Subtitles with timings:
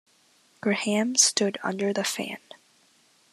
[0.61, 2.39] Graham stood under the fan.